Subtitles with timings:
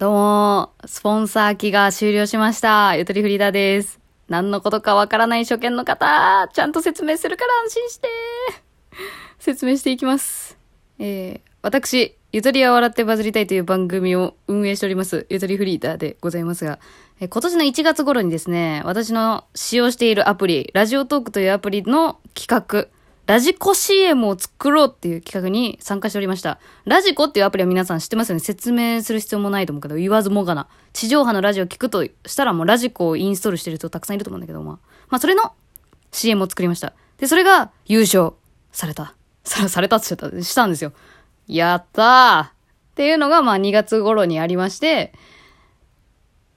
[0.00, 2.96] どうも、スポンサー期が終了しました。
[2.96, 4.00] ゆとりフリーダーです。
[4.30, 8.08] 何のことかわからない初見の方、ちゃんと説明するから安心して。
[9.38, 10.56] 説明していきます。
[10.98, 16.78] えー、私、ゆとりは笑ってバズりたいという番組を運営しております、ゆとりフリーダーでございますが、
[17.20, 22.88] えー今年の1月頃にですね、私の使用しているアプリ、ラジオトークというアプリの企画、
[23.30, 26.58] ラジコ CM を作ろうっていう企画に参加しておりました。
[26.84, 30.66] ラジコっていうアプリは皆さん知ってますよね説明する必要もないと思うけど、言わずもがな。
[30.92, 34.78] 地上波のラジオを聞くとしたらもうラジコをインストールしてる人たくさんいると思うんだけど、まあ、
[35.10, 35.52] まあそれの
[36.10, 36.92] CM を作りました。
[37.18, 38.32] で、それが優勝
[38.72, 39.14] された。
[39.44, 40.42] さ、されたって言っちゃった。
[40.42, 40.92] したんですよ。
[41.46, 42.52] やったーっ
[42.96, 45.12] ていうのがまあ2月頃にありまして、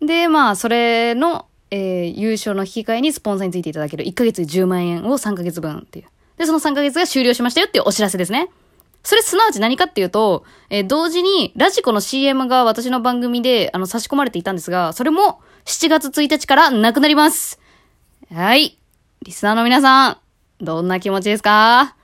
[0.02, 6.05] で、まあ、それの、えー優勝の引き換えにスポンサーについていただける1ヶ月10万円を3ヶ月分っていう。
[6.44, 8.50] で、その3ヶ月が終了しましたよっていうお知らせですね。
[9.04, 17.60] それすなわち何かっていうと、えー同時にラジコの CM が私の番組であの差し込まれていたんですが、それも7月1日からなくなります。
[18.34, 18.77] はい。
[19.24, 20.18] リスナーの皆さん、
[20.62, 21.96] どんな気持ちですか？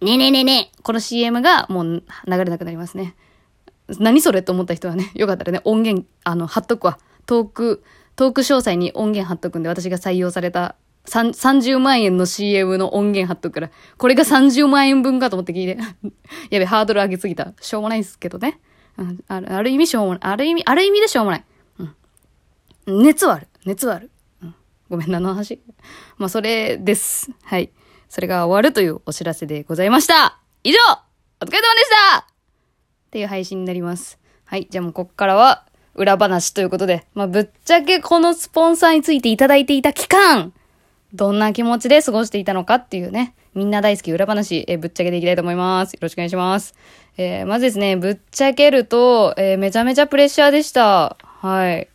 [0.00, 0.82] ねえねえねえねえ。
[0.82, 3.16] この CM がもう流れなくなりますね。
[3.98, 6.98] 何それと思った人はね、よかったらね、音源、あの、貼っとくわ。
[7.26, 7.82] トーク、
[8.14, 10.76] トーク詳細に音源貼っとくんで、私が採用された
[11.08, 15.78] 30万円の CM の音源貼っとくから、これが30万円分かと思って聞いて。
[16.50, 17.52] やべ、ハードル上げすぎた。
[17.60, 18.60] しょうもないですけどね。
[18.96, 20.18] うん、あるある意味しょうもない。
[20.22, 21.44] ある意味、ある意味でしょうもない。
[22.86, 23.02] うん。
[23.02, 23.48] 熱はある。
[23.64, 24.10] 熱はある。
[24.42, 24.54] うん。
[24.88, 25.60] ごめん、何の話？
[26.16, 27.30] まあ、それです。
[27.42, 27.70] はい。
[28.08, 30.38] それが終わるというお知らせでございました。
[30.64, 30.78] 以上
[31.40, 32.24] お疲れ様でしたっ
[33.10, 34.18] ていう配信になります。
[34.44, 34.66] はい。
[34.70, 40.52] じゃあもうこっからは裏話ということで、まあ、ぶっちゃけこのスポンサーについていただいていた期間、
[41.14, 45.94] どんな気持ちで過ごしていたのかっていうね、みんな大好き裏話、えーぶっちゃけていきたいと思います。
[45.94, 46.74] よろしくお願いします。
[47.16, 51.16] えーまずですね、ぶっちゃけると、えーめちゃめちゃプレッシャーでした。
[51.22, 51.88] はい。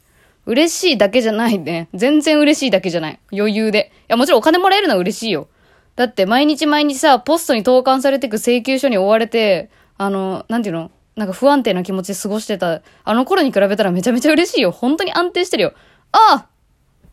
[0.45, 1.87] 嬉しいだけじゃないね。
[1.93, 3.19] 全然嬉しいだけじゃない。
[3.31, 3.91] 余裕で。
[4.01, 5.47] いや、もちろんお金もらえるのは嬉しいよ。
[5.95, 10.91] だって毎日毎日さ、ポストに投函されてく請求書に追われて、あの、なんていうの？
[11.15, 14.71] なんか不安定な気持ちで過ごしてた、あの頃に比べたらめちゃめちゃ嬉しいよ。
[14.71, 15.73] 本当に安定してるよ。
[16.11, 16.47] ああ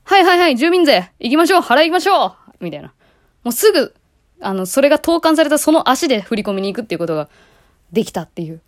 [0.04, 2.92] はいはいはい、住民税行きましょう払い行きましょうみたいな。
[3.42, 3.94] もうすぐ、
[4.40, 7.28] あの、それが投函されたその足で振り込みに行くっていうことが
[7.92, 8.60] できたっていう、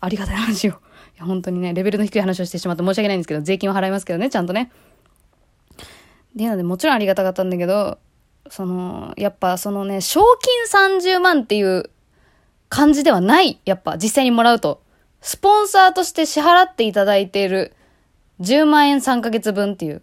[0.00, 0.72] ありがたい話を。
[0.72, 0.74] い
[1.18, 4.70] や、本当にね、レベルの低い話をしてしまって申し訳ないんですけど、税金は払いますけどね、ちゃんとね。
[6.34, 7.98] っていうので、もちろんありがたかったんだけど、
[8.48, 10.22] その、やっぱそのね、賞
[10.70, 11.90] 金30万っていう
[12.68, 13.60] 感じではない。
[13.64, 14.82] やっぱ実際にもらうと。
[15.20, 17.74] スポンサーとして支払っていただいている
[18.40, 20.02] 10万円3ヶ月分っていう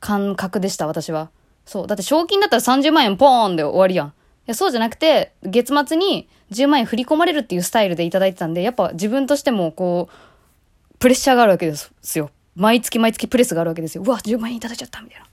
[0.00, 1.30] 感覚でした、私は。
[1.66, 1.86] そう。
[1.86, 4.06] だって賞金だったら30万円ポーンで終わりやん。
[4.08, 4.10] い
[4.46, 12.30] や、そうじゃなくて、月末に10万円振り込まれるっていうスタイルでいただいてたんで、やっぱ自分としてもこう、プレッシャーがあるわけですよ。
[12.56, 14.02] 毎月毎月プレスがあるわけですよ。
[14.04, 15.26] うわ、10万円いただいちゃった、みたいな。
[15.26, 15.28] っ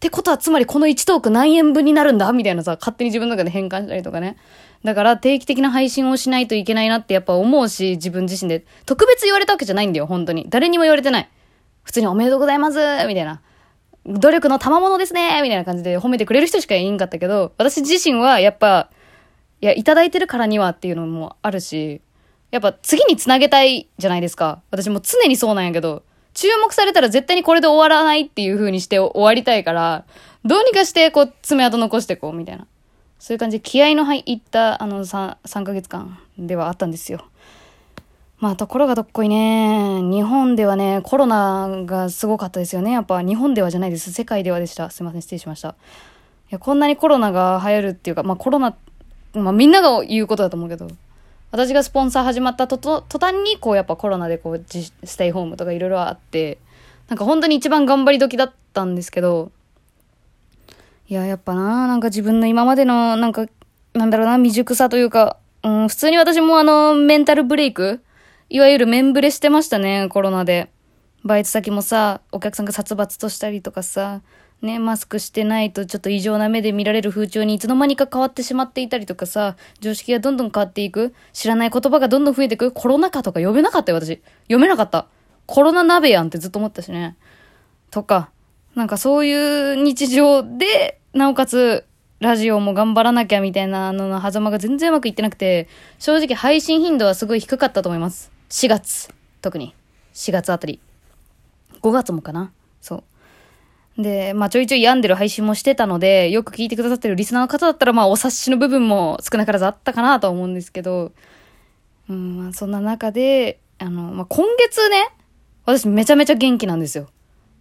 [0.00, 2.32] てことは、つまりこの1トーク何円分になるんだ？
[2.32, 4.36] みたいなさ、勝手に自分の中で変換したりとかね。
[4.84, 8.64] だから定期的な配信をしないといけないなってやっぱ思うし、自分自身で。
[8.86, 10.46] 特別言われたわけじゃないんだよ、本当に。
[10.48, 11.28] 誰にも言われてない。
[11.82, 13.40] 普通におめでとうございますみたいな。
[14.08, 18.90] 努力の賜物ですねみたいな感じで褒めてくれる人しかいんかったけど、私自身はやっぱ、
[19.60, 22.00] いや、いただいてるからにはっていうのもあるし、
[22.50, 24.62] やっぱ次につなげたいじゃないですか。
[24.70, 26.02] 私も常にそうなんやけど、
[26.32, 30.04] 注目されたら絶対にこれで終わらないっていう風にして終わりたいから、
[30.44, 32.66] どうにかしてこう爪痕残していこうみたいな。
[33.18, 37.24] そういう感じで気合の入ったあの 3, 3ヶ月間ではあったんですよ。
[38.40, 40.00] まあところがどっこいね。
[40.00, 42.92] 日本ではね、コロナがすごかったですよね。
[42.92, 44.12] やっぱ日本ではじゃないです。
[44.12, 44.90] 世界ではでした。
[44.90, 45.70] すいません、失礼しました。
[45.70, 45.72] い
[46.50, 48.76] や、こんなにコロナが流行るっていうか、まあコロナ、
[49.34, 50.88] まあみんなが言うことだと思うけど、
[51.50, 56.58] 私がスポンサー始まったとと途端にこうやっぱコロナでこうステイホームとかいろいろあって、
[57.08, 59.50] なんか本当に一番頑張り時だったんですけど、
[61.08, 63.46] いや、やっぱな、なんか自分の今までの、なんか、
[63.94, 68.00] なんだろうな、未熟さというか、うん、普通に私もあの、メンタルブレイク
[68.50, 70.70] いわゆるメンブレしてましたね、コロナで。
[71.22, 74.22] バイト先もさ、お客さんが殺伐としたりとかさ、
[74.62, 84.22] ね、マスクしてないとちょっと異常な目で見られる風潮にいつの間にか変わってしまっていたりとかさ、常識がどんどん変わっていく、知らない言葉がどんどん増えていく、コロナ禍とか読めなかったよ、私。
[84.44, 85.08] 読めなかった。
[85.44, 87.16] コロナ鍋やんってずっと思ったしね。
[87.90, 88.30] とか、
[88.74, 91.84] なんかそういう日常で、なおかつ、
[92.20, 95.68] ラジオも頑張らなきゃみたいなのの狭間が全然うまくいってなくて、
[95.98, 98.37] 正直配信頻度はすごい低かったと思います。
[98.50, 99.08] 4月。
[99.42, 99.74] 特に。
[100.14, 100.80] 4月あたり。
[101.82, 102.50] 5月もかな
[102.80, 103.04] そ
[103.98, 104.02] う。
[104.02, 111.12] で、まあちょいちょい病んでる配信もしてたので、よく聞いてくださってるリスナーの方だったら、まあお察しの部分も少なからずあったかなとは思うんですけど、
[112.08, 115.08] うん、まあそんな中で、あの、まあ今月ね、
[115.66, 117.08] 私めちゃめちゃ元気なんですよ。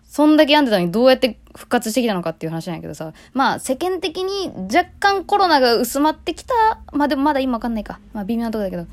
[0.06, 3.12] そんだけ病んでたのにどうやって復活してきたのかっていう話なんやけどさ。
[3.33, 6.54] まあ世間的に若干コロナが薄まってきた。
[6.94, 8.00] まあでもまだ今わかんないか。
[8.13, 8.88] まあ微妙なとこだけど。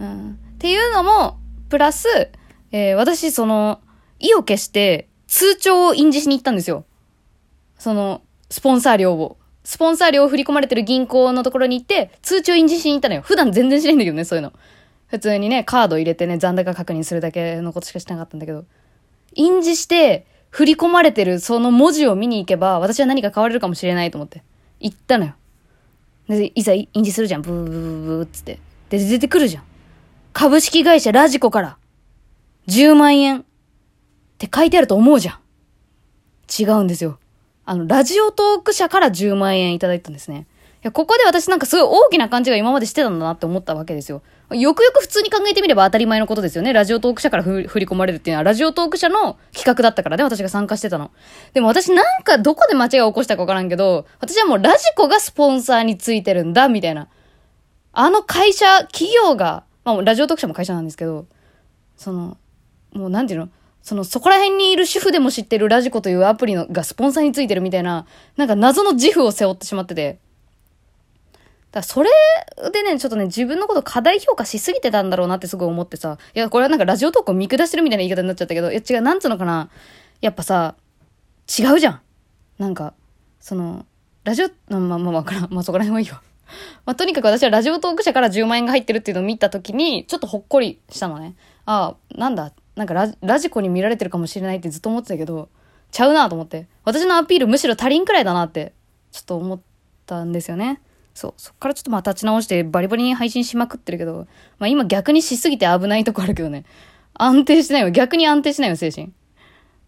[0.00, 0.38] うん。
[0.54, 2.06] っていうのも、プラス、
[2.72, 3.80] えー、私その、
[4.18, 6.84] 意を決して通帳を印字しに行ったんですよ。
[7.78, 9.36] その、スポンサー料を。
[9.62, 13.22] スポンサー料を振り込まれてる銀行のところに行って、通帳印字しに行ったのよ。
[13.22, 14.52] 普段全然しないんだけどね、そういうの。
[15.08, 18.64] 普通にね、カード入れてね、残高確認するだけのことしかしてなかったんだけど。
[19.34, 24.42] 印字して、振り込まれてるその文字を見に行けば、私は何か変われるかもしれないと思って。
[24.80, 25.34] 行ったのよ。
[26.28, 27.42] で、いざ印字するじゃん。
[27.42, 28.58] ブーブーブーブーっつって。
[28.88, 29.64] で、出てくるじゃん。
[30.38, 31.78] 株式会社ラジコから、
[32.68, 33.44] 10万円っ
[34.38, 35.40] て書いてあると思うじゃん。
[36.56, 37.18] 違うんですよ。
[37.64, 40.46] あの、ラジオトーク社から10万円いただいたんですね。
[40.74, 44.22] いや、ここで私なんかすごい大きな勘違い今までしてたんだなって思ったわけですよ。
[44.52, 46.72] よくよく普通に考えてみれば当たり前のことですよね。
[46.72, 51.10] ラジオトーク社から振り込まれるっていうのは、ラジオトーク社の企画だったからね、私が参加してたの。
[51.52, 57.08] でも私なんかどこで間違いを起こしたかわからんけど、私はもうラジコがスポンサーについてるんだ、みたいな。
[57.92, 59.64] あの会社、企業が、
[59.94, 61.26] まあラジオトーク社も会社なんですけど、
[61.96, 62.36] その、
[62.92, 63.48] もうなんていうの？
[63.80, 68.06] その、そこら辺にいる主婦でも知ってるラジコというアプリのがスポンサーについてるみたいな、
[68.36, 70.18] なんか謎の自負を背負ってしまってて。
[71.70, 72.10] だそれ
[72.72, 76.18] でね、ちょっとね、自分のこと過大評価しすぎてたんだろうなってすごい思ってさ。
[76.34, 79.70] いや、これはなんかラジオトークを見下してるみたいな言い方になっちゃったけど、いや違う、なんつうのかな？
[80.20, 80.74] やっぱさ、
[81.58, 82.00] 違うじゃん。
[82.58, 82.94] なんか、
[83.40, 83.86] その、
[84.24, 85.48] ラジオ、まあまあまあから。
[85.48, 86.22] まあそこら辺はいいわ。
[86.86, 91.34] まあとにかく私はラジオトーク社から10万円が入ってるっていうのを見たときに、ちょっとほっこりしたのね。
[91.66, 95.48] ああ、なんだ、なんかララジコに見られてるかもしれないってずっと思ってたけど、
[95.90, 96.68] ちゃうなと思って。
[96.84, 98.72] 私のアピールむしろ足りんくらいだなって、
[99.10, 99.60] ちょっと思っ
[100.06, 100.80] たんですよね。
[101.14, 101.34] そう。
[101.36, 104.26] そっからちょっとまあ立ち直してバリバリに配信しまくってるけど、
[104.58, 106.64] まあ今逆にしすぎて危ないとこあるけどね。
[107.14, 107.90] 安定しないよ。
[107.90, 109.10] 逆に安定しないよ、精神。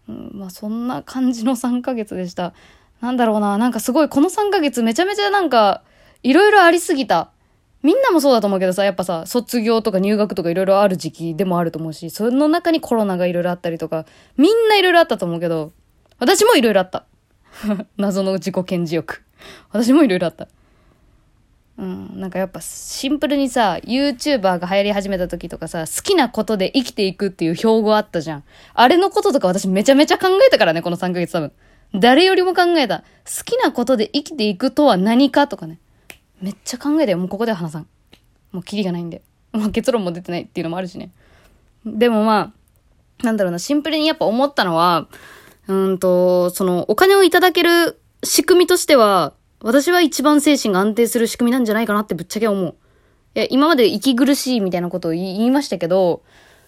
[0.09, 2.53] うん、まあそんな感じの3ヶ月でした。
[2.99, 3.57] なんだろうな。
[3.57, 5.83] なんかすごいこの3ヶ月めちゃめちゃなんか、
[6.23, 7.31] いろいろありすぎた。
[7.83, 14.05] みんなもそうだと思うけどさ、やっぱさ、卒業とか入学とかいろいろある時期でもあると思うし、その中にコロナがいろいろあったりとか、
[14.37, 15.71] みんないろいろあったと思うけど、
[16.19, 17.05] 私もいろいろあった。
[17.97, 19.23] 謎の自己顕示欲。
[19.71, 20.47] 私もいろいろあった。
[21.77, 28.43] うん、なんかやっぱシンプルにさ、YouTuber が流行り始めた時とかさ、好きなことで生きていくっていう標語あったじゃん。
[28.75, 31.51] あれのこととか私めちゃめちゃ考えたからね、この3ヶ月多分。
[31.95, 32.99] 誰よりも考えた。
[33.25, 35.79] 好きなことで生きていくとは何かとかね。
[36.41, 37.17] めっちゃ考えたよ。
[37.17, 37.87] もうここでは話さん。
[38.51, 39.21] もうキリがないんで。
[39.51, 41.11] まあ結論も出てないっていうのもあるしね。
[41.85, 42.53] でもま
[43.21, 45.07] あ、なんだろうな、シンプルにやっぱ思ったのは、
[45.67, 52.75] うんと、その、お金をいただける仕組みとしては、私は一番精神が安定する仕組みなんじゃないかなってぶっちゃけ思う。
[53.35, 56.23] いや、今まで息苦しいみたいなことを言いましたけど、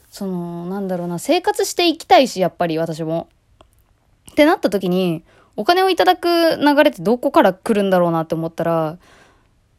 [0.09, 3.29] その、なんだろうな、生活していきたいし、やっぱり私も。
[4.31, 5.23] ってなった時に、
[5.55, 6.27] お金をいただく
[6.57, 8.97] 流れってどこから来るんだろうなって思ったら、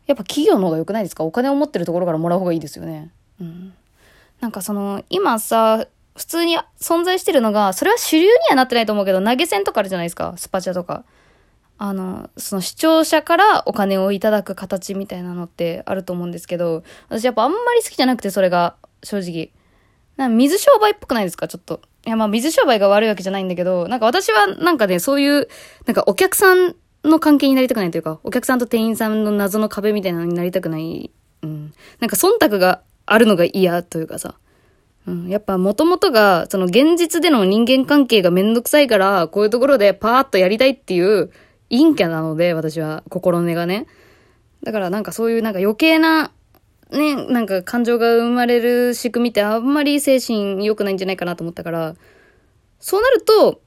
[0.07, 1.25] やっぱ企業の方が良くないですか？
[1.25, 3.11] お金を持ってるところからもらう方がいいですよね。
[3.41, 3.75] うん。
[4.41, 5.87] なんかその、今さ、
[6.17, 10.35] 普通に存在してるのが、それは主流にはなってないと思うけど、投げ銭とかあるじゃないですか？
[10.37, 11.05] スパチャとか。
[11.77, 19.51] あの、その視聴者からお金をいただく形みたいなのってあると思うんですけど、私やっぱあんまり好きじゃなくて、それが、正直。
[20.17, 21.49] な水商売っぽくないですか？
[21.49, 21.81] ちょっと。
[22.07, 25.49] いや、まあ水商売が悪いわけじゃないんだけど、なんか私はなんかね、そういう、
[25.87, 31.11] なんかお客さんの関係になりたくないというか、お客さんと店員さんの謎の壁みたいなのになりたくない。
[31.43, 31.73] うん。
[32.01, 34.35] なんか忖度があるのが嫌というかさ。
[35.07, 41.31] うん、やっぱ元々が、その現実での人間関係がめんどくさいから、こういうところでパーッとやりたいっていう
[41.71, 43.87] 陰キャなので、私は、心根がね。
[44.63, 46.33] だからなんかそういうなんか余計な、
[46.91, 51.95] ね、なんか感情が生まれる仕組みってあんまり精神良くないんじゃないかなと思ったから、
[52.81, 53.61] そうなると、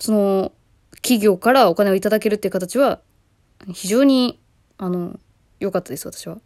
[0.00, 0.52] その、
[1.02, 3.00] 企業からお金をいただけるっていう形は、
[3.72, 4.40] 非常に、
[4.78, 5.18] あの、
[5.58, 6.38] 良かったです、私は。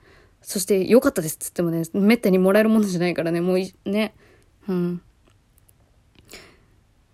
[0.42, 4.14] そして、良かったですっつってもね、めったにもらえるものじゃないからね、もうね、
[4.68, 5.02] うん。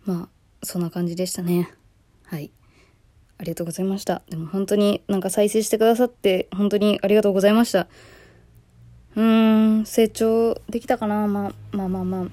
[0.05, 0.29] まあ、
[0.63, 1.71] そんな感じでしたね。
[2.25, 2.51] はい。
[3.39, 4.23] ありがとうございました。
[4.29, 7.87] でも本当になんか再生してくださって本当にありがとうございました。
[9.17, 12.27] うーん、成長できたかなまあ、まあまあまあ。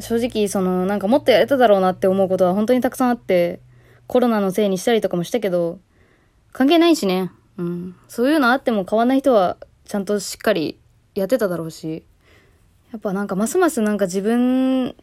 [0.00, 3.60] 正直、その、なんかもっとやれただろうなって思うことは本当にたくさんあって、
[4.06, 5.78] コロナのせいにしたりとかもしたけど、
[6.52, 7.30] 関係ないしね。
[7.56, 7.96] うん。
[8.08, 10.78] そういうのあっても変わんない人は、ちゃんとしっかり
[11.14, 12.04] やってただろうし。
[12.92, 14.94] やっぱなんかますますなんか自分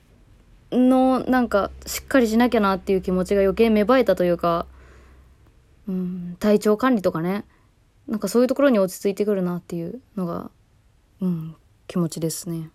[0.71, 4.65] のなんかしっかりしなきゃなっていう気持ちが余計芽生えたというか、
[5.87, 7.45] うん、体調管理とかね
[8.07, 10.49] なんかそういうところに落ち着いてくるなっていうのが、
[11.21, 11.55] うん、
[11.87, 12.69] 気持ちですね。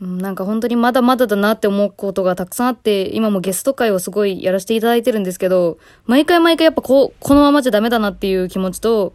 [0.00, 9.12] なんか本当にまだまだだなって思うことがたくさんあって、今もゲスト会をすごいやらせていただいてるんですけど、毎回毎回やっぱこう、このままじゃダメだなっていう気持ちと、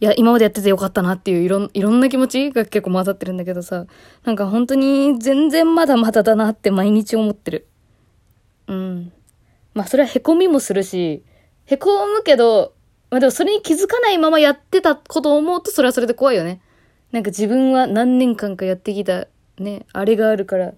[0.00, 3.86] いや、今までやっててよかったなっていういろん、いろんな気持ちが結構混ざってるんだけどさ、
[4.24, 7.68] なんか本当に全然まだまだだなって毎日思ってる。
[8.66, 9.12] うん。
[9.74, 11.22] まあそれは凹みもするし、
[11.66, 12.74] 凹むけど、
[13.10, 16.60] まあでもそれに気づかないままやってたことを思うとそれはそれで怖いよね。
[17.12, 20.74] なんか自分は何年間かやってきたね、あれがあるから、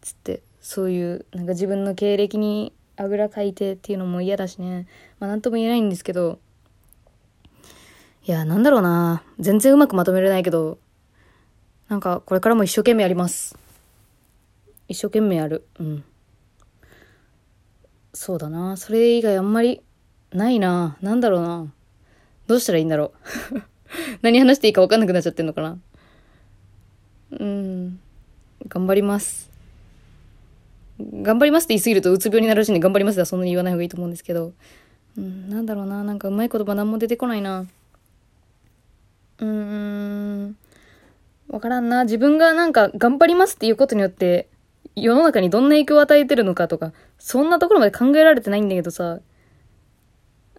[0.00, 4.86] つって、そういう、なんか自分の経歴にあぐらかいてっていうのも嫌だしね。
[5.20, 6.38] まあなんとも言えないんですけど、
[8.26, 9.22] いや、なんだろうな。
[9.38, 10.78] 全然うまくまとめれないけど、
[11.88, 13.56] なんかこれからも一生懸命やります。
[14.88, 15.66] 一生懸命やる。
[15.78, 16.04] うん。
[18.12, 18.76] そうだな。
[18.76, 19.80] それ以外あんまり
[20.32, 20.98] ないな。
[21.00, 21.72] なんだろうな。
[22.46, 23.12] どうしたらいいんだろ
[23.52, 23.62] う。
[24.20, 25.78] 何話していいか分かんなくなっちゃってんのかな。
[27.32, 28.00] うん。
[28.68, 29.50] 頑張ります。
[31.00, 34.52] 頑張りますって言い過ぎるとうつ病になるらしいんで頑張りますはそんなに言わない方がいいと思うんですけど。
[35.16, 36.02] うん、なんだろうな。
[36.04, 37.66] なんかうまい言葉何も出てこないな。
[39.38, 40.56] うーん。
[41.48, 42.04] わからんな。
[42.04, 44.48] 自分がなんか頑張りますっていうことによって、
[44.96, 49.20] 世の中にどんな影響を与えてるのかとか、そんなところまで考えられてないんだけどさ。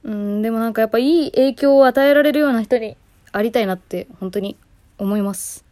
[0.04, 2.96] うん、でもなんかやっぱいい影響を与えられるような人に
[3.32, 4.56] ありたいなって本当に
[4.98, 5.69] 思います。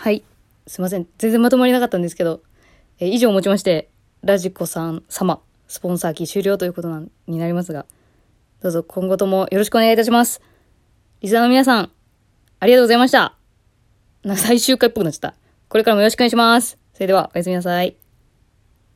[0.00, 0.24] はい。
[0.66, 1.06] すいません。
[1.18, 2.40] 全然まとまりなかったんですけど、
[3.00, 3.90] えー以上をもちまして、
[4.22, 7.84] ラジコさん様、スポンサー期終了ということなんになりますが、
[8.62, 10.40] どうぞ今後ともよろしくお願いいたします。
[11.20, 11.90] リスナーの皆さん、
[12.60, 13.36] ありがとうございました。
[14.24, 15.34] なんか最終回っぽくなっちゃった。
[15.68, 16.78] これからもよろしくお願いします。
[16.94, 17.94] それでは、おやすみなさい。